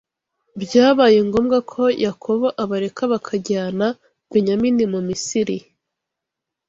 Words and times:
byabaye 0.61 1.17
ngombwa 1.27 1.57
ko 1.71 1.83
Yakobo 2.05 2.47
abareka 2.63 3.01
bakajyana 3.11 3.85
Benyamini 4.31 4.83
mu 4.93 4.99
Misiri 5.07 5.57